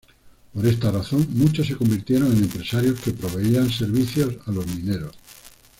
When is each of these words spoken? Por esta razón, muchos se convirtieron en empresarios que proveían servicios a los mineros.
Por 0.51 0.65
esta 0.65 0.89
razón, 0.89 1.27
muchos 1.33 1.67
se 1.67 1.75
convirtieron 1.75 2.31
en 2.31 2.39
empresarios 2.45 2.99
que 3.01 3.11
proveían 3.11 3.69
servicios 3.69 4.33
a 4.47 4.51
los 4.51 4.65
mineros. 4.65 5.15